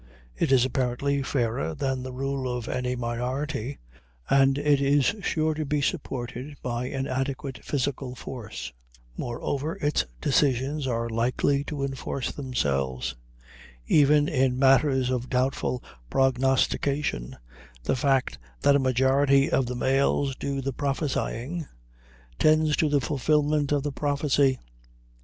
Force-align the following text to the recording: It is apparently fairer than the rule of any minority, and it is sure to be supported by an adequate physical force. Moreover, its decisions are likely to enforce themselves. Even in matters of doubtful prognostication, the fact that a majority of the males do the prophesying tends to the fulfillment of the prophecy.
It 0.35 0.51
is 0.51 0.65
apparently 0.65 1.21
fairer 1.21 1.75
than 1.75 2.01
the 2.01 2.11
rule 2.11 2.51
of 2.51 2.67
any 2.67 2.95
minority, 2.95 3.77
and 4.31 4.57
it 4.57 4.81
is 4.81 5.13
sure 5.21 5.53
to 5.53 5.63
be 5.63 5.79
supported 5.79 6.57
by 6.63 6.87
an 6.87 7.05
adequate 7.05 7.63
physical 7.63 8.15
force. 8.15 8.73
Moreover, 9.15 9.75
its 9.75 10.07
decisions 10.19 10.87
are 10.87 11.07
likely 11.07 11.63
to 11.65 11.83
enforce 11.83 12.31
themselves. 12.31 13.13
Even 13.85 14.27
in 14.27 14.57
matters 14.57 15.11
of 15.11 15.29
doubtful 15.29 15.83
prognostication, 16.09 17.37
the 17.83 17.95
fact 17.95 18.39
that 18.61 18.75
a 18.75 18.79
majority 18.79 19.51
of 19.51 19.67
the 19.67 19.75
males 19.75 20.35
do 20.35 20.61
the 20.63 20.73
prophesying 20.73 21.67
tends 22.39 22.75
to 22.77 22.89
the 22.89 23.01
fulfillment 23.01 23.71
of 23.71 23.83
the 23.83 23.91
prophecy. 23.91 24.57